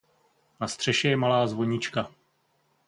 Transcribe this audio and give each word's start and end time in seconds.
Na 0.59 0.67
střeše 0.67 1.07
je 1.07 1.17
malá 1.17 1.47
zvonička. 1.47 2.11